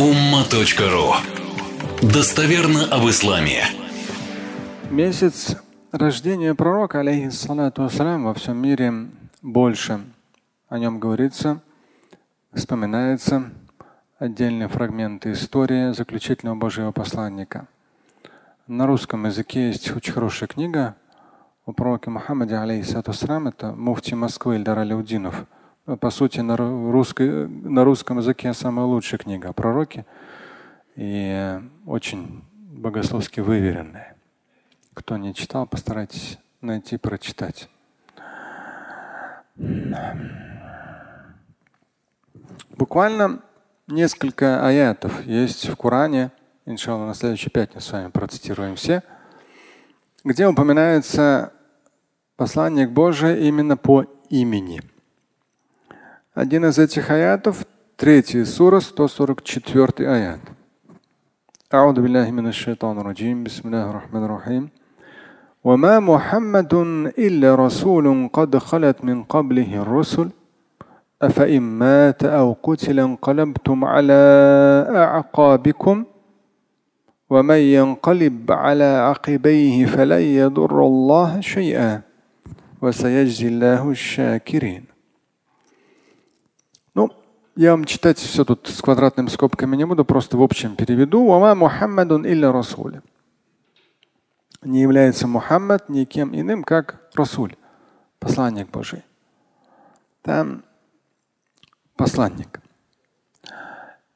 [0.00, 1.12] umma.ru
[2.00, 3.64] Достоверно об исламе.
[4.90, 5.56] Месяц
[5.92, 9.08] рождения пророка, алейхиссалату вассалям, во всем мире
[9.42, 10.00] больше.
[10.70, 11.60] О нем говорится,
[12.54, 13.50] вспоминается
[14.18, 17.66] отдельные фрагменты истории заключительного Божьего посланника.
[18.66, 20.94] На русском языке есть очень хорошая книга
[21.66, 25.44] о пророке Мухаммаде, алейхиссалату вассалям, это муфти Москвы Ильдар ну,
[25.96, 30.04] по сути, на, русской, на русском языке самая лучшая книга о пророке
[30.96, 34.16] и очень богословски выверенная.
[34.94, 37.68] Кто не читал, постарайтесь найти, прочитать.
[42.76, 43.40] Буквально
[43.86, 46.30] несколько аятов есть в Коране,
[46.66, 49.02] иншалла, на следующей пятницу с вами процитируем все,
[50.24, 51.52] где упоминается
[52.36, 54.82] посланник Божий именно по имени–
[56.39, 57.65] один из этих аятов,
[57.97, 60.39] третий сура, 144 аят.
[61.73, 64.69] أعوذ بالله من الشيطان الرجيم بسم الله الرحمن الرحيم
[65.63, 66.73] وما محمد
[67.17, 70.29] إلا رسول قد خلت من قبله الرسل
[71.21, 74.23] أفإن مات أو قتل انقلبتم على
[74.89, 76.05] أعقابكم
[77.29, 82.01] ومن ينقلب على عقبيه فلن يضر الله شيئا
[82.81, 84.88] وسيجزي الله الشاكرين
[87.60, 91.26] Я вам читать все тут с квадратными скобками не буду, просто в общем переведу.
[91.26, 93.02] Вама Мухаммадун илля Расуль.
[94.62, 97.56] Не является Мухаммад никем иным, как Расуль,
[98.18, 99.02] посланник Божий.
[100.22, 100.64] Там
[101.96, 102.62] посланник.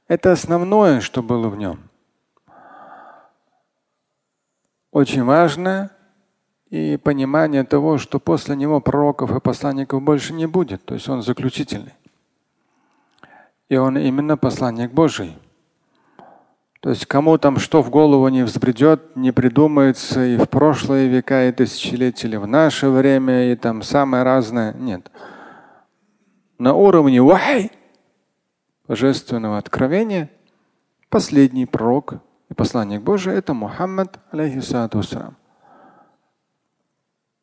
[0.09, 1.81] Это основное, что было в нем.
[4.91, 5.91] Очень важно
[6.71, 10.83] и понимание того, что после него пророков и посланников больше не будет.
[10.87, 11.93] То есть он заключительный.
[13.69, 15.37] И он именно посланник Божий.
[16.81, 21.49] То есть кому там что в голову не взбредет, не придумается и в прошлые века,
[21.49, 24.75] и тысячелетия, или в наше время, и там самое разное.
[24.75, 25.11] Нет.
[26.59, 27.73] На уровне вахай,
[28.87, 30.29] божественного откровения,
[31.09, 32.17] последний пророк
[32.51, 35.01] и посланник Божий– это Мухаммад, алейхиссалату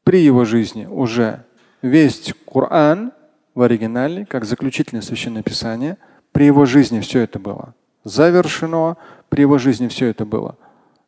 [0.04, 1.46] При его жизни уже
[1.81, 3.12] весь Коран
[3.56, 5.98] в оригинале, как заключительное священное писание–
[6.31, 8.97] при его жизни все это было завершено,
[9.30, 10.58] при его жизни все это было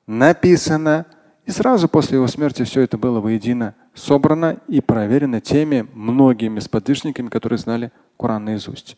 [0.07, 1.05] написано,
[1.45, 7.29] и сразу после его смерти все это было воедино собрано и проверено теми многими сподвижниками,
[7.29, 8.97] которые знали Коран наизусть.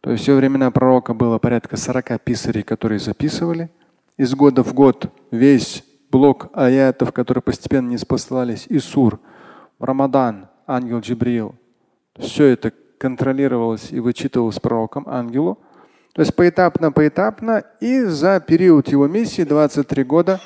[0.00, 3.70] То есть во времена пророка было порядка 40 писарей, которые записывали.
[4.16, 9.20] Из года в год весь блок аятов, которые постепенно не спосылались, и сур,
[9.78, 11.54] Рамадан, ангел Джибрил,
[12.18, 15.58] все это контролировалось и вычитывалось пророком ангелу.
[16.14, 17.64] То есть поэтапно, поэтапно.
[17.80, 20.40] И за период его миссии, 23 года,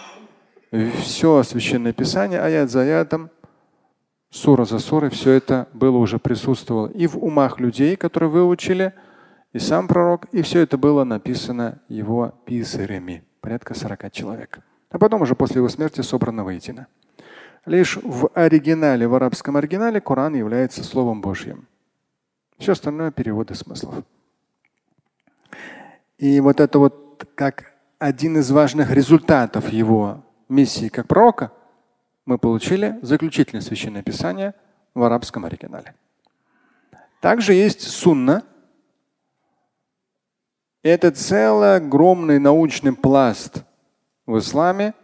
[0.70, 3.30] все священное писание, аят за аятом,
[4.30, 8.94] сура за сурой, все это было уже присутствовало и в умах людей, которые выучили,
[9.52, 14.60] и сам пророк, и все это было написано его писарями, порядка 40 человек.
[14.90, 16.86] А потом уже после его смерти собрано воедино.
[17.66, 21.68] Лишь в оригинале, в арабском оригинале Коран является Словом Божьим.
[22.62, 24.04] Все остальное переводы смыслов.
[26.16, 31.50] И вот это вот как один из важных результатов его миссии как пророка,
[32.24, 34.54] мы получили заключительное священное писание
[34.94, 35.96] в арабском оригинале.
[37.20, 38.44] Также есть сунна.
[40.84, 43.64] Это целый огромный научный пласт
[44.24, 44.94] в исламе,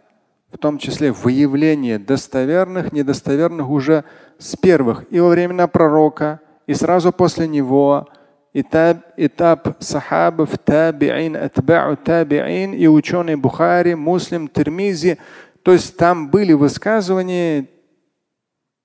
[0.49, 4.05] в том числе выявление достоверных, недостоверных уже
[4.37, 8.07] с первых и во времена пророка, и сразу после него
[8.53, 15.17] этап, этап сахабов, табиин, атба'у табиин и ученые Бухари, Муслим, Термизи.
[15.63, 17.65] То есть там были высказывания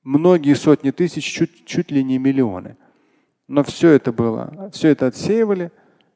[0.03, 2.79] многие сотни тысяч, чуть, чуть ли не миллионы.
[3.49, 5.71] Но все это было, все это отсеивали.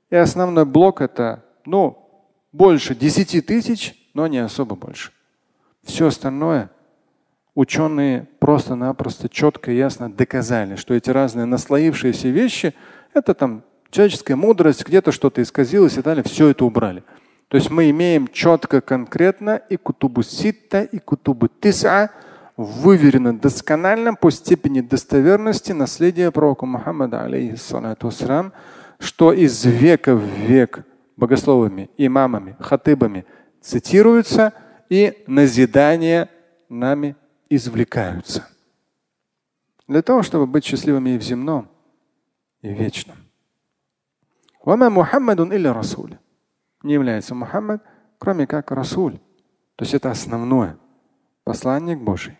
[0.08, 1.98] И основной блок это, ну,
[2.50, 5.12] больше 10 тысяч, но не особо больше.
[5.84, 6.70] Все остальное
[7.58, 12.72] ученые просто-напросто четко и ясно доказали, что эти разные наслоившиеся вещи–
[13.14, 17.02] это там человеческая мудрость, где-то что-то исказилось и далее, все это убрали.
[17.48, 22.10] То есть мы имеем четко, конкретно и кутубу ситта, и кутубу тиса,
[22.56, 28.12] выверено досконально по степени достоверности наследия пророка Мухаммада, алейхиссалату
[29.00, 30.84] что из века в век
[31.16, 33.24] богословами, имамами, хатыбами
[33.60, 34.52] цитируется
[34.88, 36.28] и назидание
[36.68, 37.16] нами
[37.48, 38.48] извлекаются.
[39.86, 41.68] Для того, чтобы быть счастливыми и в земном,
[42.62, 43.16] и в вечном.
[46.82, 47.82] не является Мухаммад,
[48.18, 49.18] кроме как Расуль.
[49.76, 50.76] То есть это основное.
[51.44, 52.36] Посланник Божий.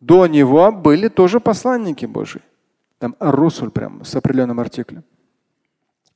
[0.00, 2.42] До него были тоже посланники Божии.
[2.98, 5.04] Там Русуль прям с определенным артиклем.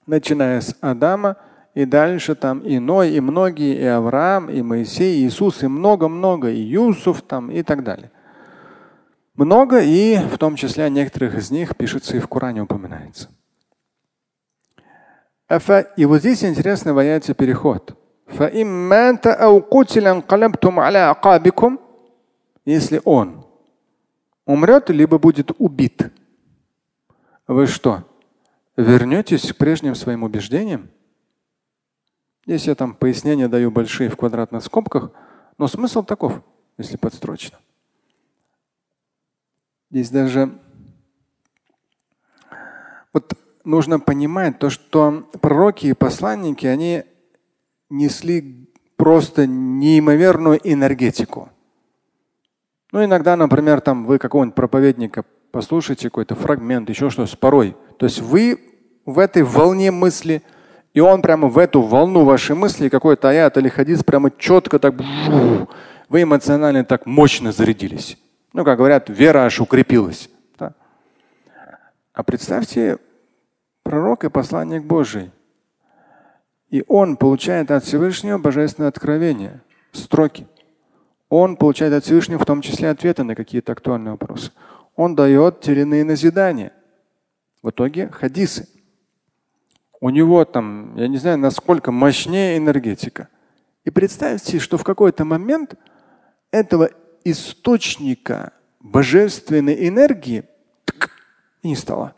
[0.07, 1.37] Начиная с Адама
[1.79, 6.51] и дальше там и Ной, и многие, и Авраам, и Моисей, и Иисус, и много-много,
[6.51, 8.11] и Юсуф там и так далее.
[9.37, 13.29] Много, и в том числе некоторых из них пишется и в Коране упоминается.
[15.97, 17.97] И вот здесь интересный в переход.
[22.65, 23.47] Если он
[24.47, 26.11] умрет, либо будет убит,
[27.47, 28.03] вы что,
[28.77, 30.91] вернетесь к прежним своим убеждениям?
[32.49, 35.11] Здесь я там пояснения даю большие в квадратных скобках,
[35.59, 36.41] но смысл таков,
[36.79, 37.59] если подстрочно.
[39.91, 40.59] Здесь даже
[43.13, 43.35] вот
[43.65, 47.05] нужно понимать то, что пророки и посланники, они
[47.91, 51.51] несли просто неимоверную энергетику.
[52.93, 57.77] Ну, иногда, например, там вы какого-нибудь проповедника послушайте какой-то фрагмент, еще что-то, порой.
[57.99, 58.59] То есть вы
[59.05, 60.43] в этой волне мысли,
[60.99, 64.97] и он прямо в эту волну вашей мысли, какой-то аят или хадис прямо четко так,
[66.09, 68.19] вы эмоционально так мощно зарядились.
[68.53, 70.29] Ну, как говорят, вера аж укрепилась.
[70.59, 70.75] Да?
[72.13, 72.99] А представьте,
[73.85, 75.31] пророк и посланник Божий.
[76.69, 79.61] И он получает от Всевышнего божественное откровение,
[79.93, 80.49] строки.
[81.29, 84.51] Он получает от Всевышнего в том числе ответы на какие-то актуальные вопросы.
[84.97, 86.73] Он дает те или иные назидания.
[87.63, 88.67] В итоге хадисы.
[90.01, 93.29] У него там, я не знаю, насколько мощнее энергетика.
[93.85, 95.75] И представьте, что в какой-то момент
[96.51, 96.91] этого
[97.25, 100.45] источника божественной энергии
[101.63, 102.15] и не стало.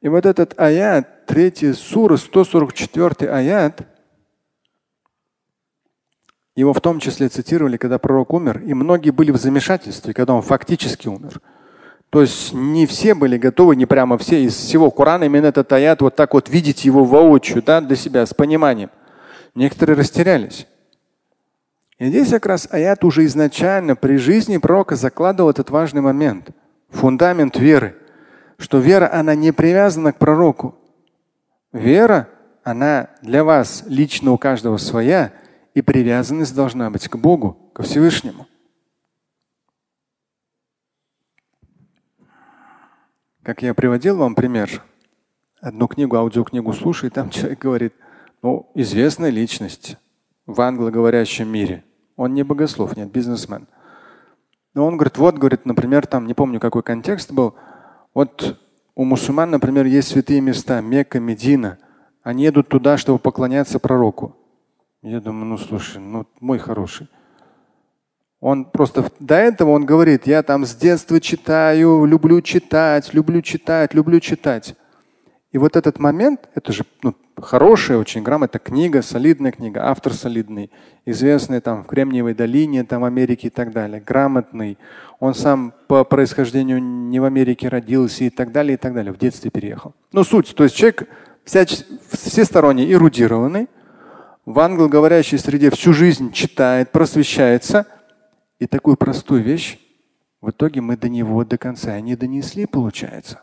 [0.00, 3.88] И вот этот аят, третий сура, 144 аят,
[6.54, 10.42] его в том числе цитировали, когда пророк умер, и многие были в замешательстве, когда он
[10.42, 11.40] фактически умер.
[12.14, 16.00] То есть не все были готовы, не прямо все из всего Корана именно этот аят
[16.00, 18.90] вот так вот видеть его воочию, да, для себя, с пониманием.
[19.54, 20.66] Некоторые растерялись.
[21.98, 26.50] И здесь как раз аят уже изначально при жизни пророка закладывал этот важный момент,
[26.90, 27.96] фундамент веры
[28.58, 30.74] что вера, она не привязана к пророку.
[31.72, 32.28] Вера,
[32.62, 35.32] она для вас лично у каждого своя,
[35.74, 38.46] и привязанность должна быть к Богу, ко Всевышнему.
[43.44, 44.82] Как я приводил вам пример,
[45.60, 47.92] одну книгу, аудиокнигу слушай, там человек говорит,
[48.40, 49.98] ну, известная личность
[50.46, 51.84] в англоговорящем мире.
[52.16, 53.68] Он не богослов, нет, бизнесмен.
[54.72, 57.54] Но он говорит, вот, говорит, например, там, не помню, какой контекст был,
[58.14, 58.58] вот
[58.94, 61.76] у мусульман, например, есть святые места, Мекка, Медина.
[62.22, 64.34] Они едут туда, чтобы поклоняться пророку.
[65.02, 67.08] Я думаю, ну слушай, ну мой хороший.
[68.44, 73.94] Он просто до этого он говорит, я там с детства читаю, люблю читать, люблю читать,
[73.94, 74.74] люблю читать.
[75.52, 80.70] И вот этот момент, это же ну, хорошая, очень грамотная книга, солидная книга, автор солидный,
[81.06, 84.76] известный там в Кремниевой долине, там в Америке и так далее, грамотный.
[85.20, 89.16] Он сам по происхождению не в Америке родился и так далее, и так далее, в
[89.16, 89.94] детстве переехал.
[90.12, 91.08] Ну, суть, то есть человек
[91.46, 91.78] всяч...
[92.10, 93.70] всесторонне эрудированный,
[94.44, 97.86] в англоговорящей среде всю жизнь читает, просвещается.
[98.64, 99.78] И такую простую вещь
[100.40, 103.42] в итоге мы до него до конца не донесли, получается.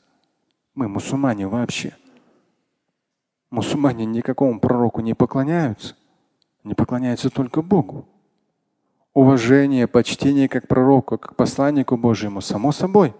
[0.73, 1.95] Мы мусульмане вообще.
[3.51, 5.95] Мусульмане никакому пророку не поклоняются,
[6.63, 8.07] не поклоняются только Богу.
[9.13, 13.13] Уважение, почтение как пророку, как посланнику Божьему, само собой.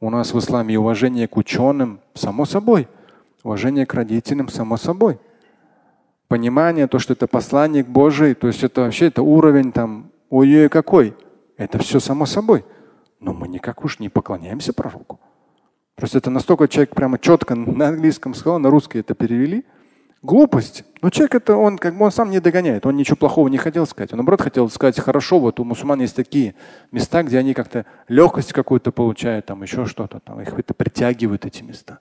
[0.00, 2.88] У нас в исламе уважение к ученым, само собой.
[3.44, 5.20] Уважение к родителям, само собой.
[6.26, 11.14] Понимание, то, что это посланник Божий, то есть это вообще это уровень там, ой-ой какой.
[11.56, 12.64] Это все само собой.
[13.20, 15.20] Но мы никак уж не поклоняемся пророку.
[15.94, 19.64] Просто это настолько человек прямо четко на английском сказал, на русский это перевели.
[20.22, 20.84] Глупость.
[21.02, 22.84] Но человек это он как бы он сам не догоняет.
[22.84, 24.12] Он ничего плохого не хотел сказать.
[24.12, 26.54] Он наоборот хотел сказать, хорошо, вот у мусульман есть такие
[26.92, 31.62] места, где они как-то легкость какую-то получают, там еще что-то, там их это притягивают эти
[31.62, 32.00] места.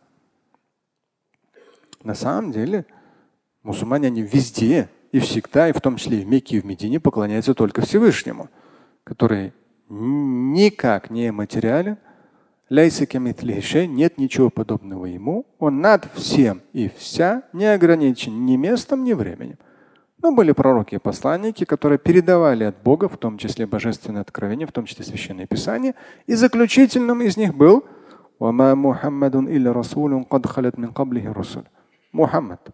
[2.03, 2.85] На самом деле
[3.63, 6.99] мусульмане они везде и всегда, и в том числе и в Мекке и в Медине
[6.99, 8.49] поклоняются только Всевышнему,
[9.05, 9.53] который
[9.87, 11.97] никак не материален,
[13.87, 15.45] нет ничего подобного ему.
[15.59, 19.57] Он над всем и вся, не ограничен ни местом, ни временем.
[20.21, 24.71] Но были пророки и посланники, которые передавали от Бога, в том числе божественное откровение, в
[24.71, 25.93] том числе священное писание.
[26.25, 27.85] И заключительным из них был
[32.11, 32.69] Мухаммад.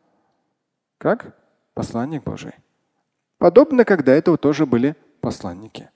[0.98, 1.36] Как?
[1.74, 2.54] Посланник Божий.
[3.38, 5.90] Подобно, когда этого тоже были посланники.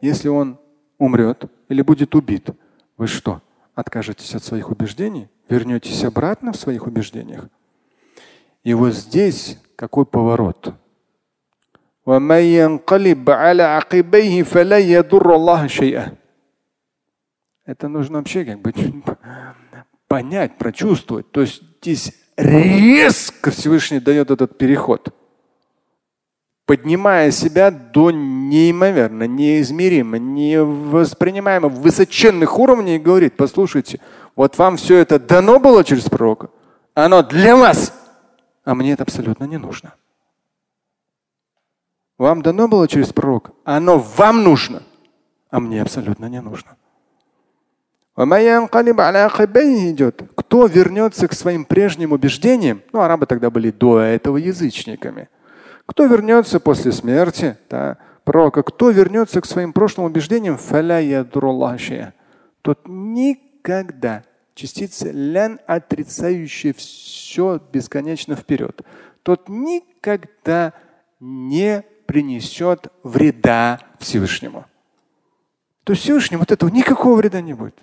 [0.00, 0.58] Если он
[0.98, 2.50] умрет или будет убит,
[2.96, 3.42] вы что,
[3.74, 5.28] откажетесь от своих убеждений?
[5.48, 7.48] Вернетесь обратно в своих убеждениях?
[8.62, 10.74] И вот здесь какой поворот?
[17.66, 18.72] Это нужно вообще как бы
[20.06, 21.30] понять, прочувствовать.
[21.30, 25.14] То есть здесь резко Всевышний дает этот переход,
[26.68, 34.00] поднимая себя до неимоверно, неизмеримо, невоспринимаемо высоченных уровней и говорит, послушайте,
[34.36, 36.50] вот вам все это дано было через пророка,
[36.92, 37.94] оно для вас,
[38.64, 39.94] а мне это абсолютно не нужно.
[42.18, 44.82] Вам дано было через пророка, оно вам нужно,
[45.50, 46.76] а мне абсолютно не нужно.
[49.92, 50.22] идет.
[50.34, 55.30] Кто вернется к своим прежним убеждениям, ну арабы тогда были до этого язычниками.
[55.88, 60.58] Кто вернется после смерти да, пророка, кто вернется к своим прошлым убеждениям,
[62.60, 64.22] тот никогда,
[64.54, 68.82] частица лян, отрицающая все бесконечно вперед,
[69.22, 70.74] тот никогда
[71.20, 74.66] не принесет вреда Всевышнему.
[75.84, 77.78] То есть Всевышнему от этого никакого вреда не будет.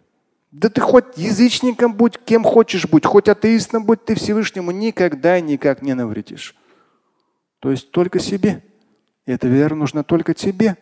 [0.51, 5.81] Да ты хоть язычником будь, кем хочешь будь, хоть атеистом будь, ты Всевышнему никогда никак
[5.81, 6.55] не навредишь.
[7.65, 8.61] То есть только себе.
[9.25, 10.77] И эта вера нужна только тебе.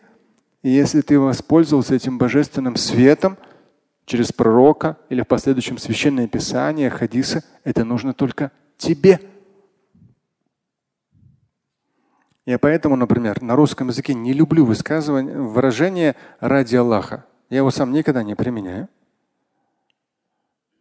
[0.62, 3.38] И если ты воспользовался этим божественным светом
[4.04, 9.18] через пророка или в последующем священное писание, хадисы, это нужно только тебе.
[12.44, 17.24] Я поэтому, например, на русском языке не люблю высказывание, выражение ради Аллаха.
[17.48, 18.90] Я его сам никогда не применяю.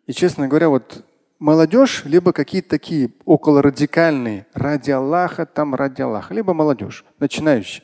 [0.06, 1.06] И, честно говоря, вот
[1.44, 7.84] молодежь, либо какие-то такие около радикальные, ради Аллаха, там ради Аллаха, либо молодежь, начинающая.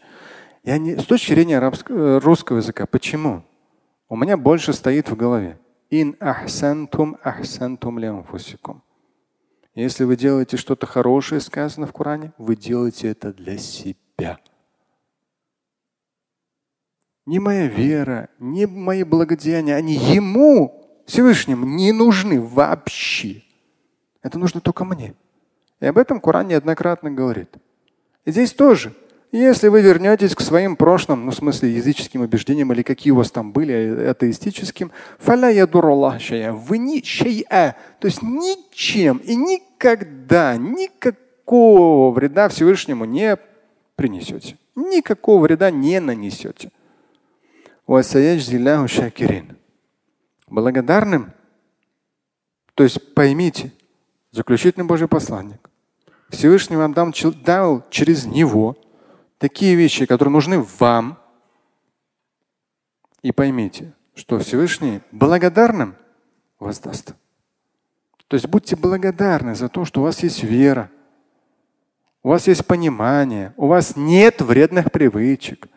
[0.63, 3.43] Я не, с точки зрения арабского, э, русского языка, почему?
[4.07, 5.59] У меня больше стоит в голове.
[5.89, 8.81] Ин ахсантум ахсантум лямфусикум.
[9.75, 14.39] Если вы делаете что-то хорошее, сказано в Коране, вы делаете это для себя.
[17.25, 23.43] Не моя вера, не мои благодеяния, они ему, Всевышнему, не нужны вообще.
[24.21, 25.13] Это нужно только мне.
[25.79, 27.55] И об этом Коран неоднократно говорит.
[28.25, 28.93] И здесь тоже
[29.31, 33.29] если вы вернетесь к своим прошлым, ну в смысле языческим убеждениям или какие у вас
[33.29, 43.37] там были, атеистическим, вы не шейа, то есть ничем и никогда никакого вреда Всевышнему не
[43.95, 44.57] принесете.
[44.75, 46.71] Никакого вреда не нанесете.
[50.47, 51.33] Благодарным,
[52.73, 53.71] то есть поймите,
[54.31, 55.69] заключительный Божий посланник,
[56.29, 58.77] Всевышний вам дал через него
[59.39, 61.17] такие вещи, которые нужны вам.
[63.21, 65.95] И поймите, что Всевышний благодарным
[66.59, 67.13] воздаст.
[68.27, 70.91] То есть будьте благодарны за то, что у вас есть вера,
[72.21, 75.67] у вас есть понимание, у вас нет вредных привычек,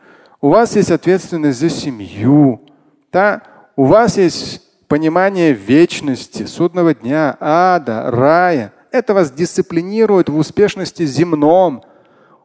[0.41, 2.69] у вас есть ответственность за семью,
[3.11, 3.43] да?
[3.75, 4.62] у вас есть
[4.93, 8.75] понимание вечности, судного дня, ада, рая.
[8.91, 11.83] Это вас дисциплинирует в успешности земном,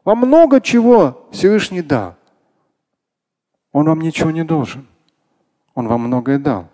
[0.06, 2.16] вам много чего Всевышний дал.
[3.74, 4.88] Он вам ничего не должен.
[5.76, 6.70] Он вам многое дал.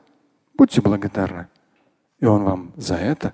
[0.55, 1.47] Будьте благодарны.
[2.19, 3.33] И Он вам за это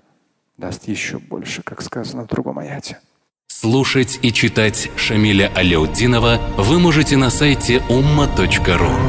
[0.55, 2.99] даст еще больше, как сказано в другом аяте.
[3.47, 9.08] Слушать и читать Шамиля Аляутдинова вы можете на сайте umma.ru.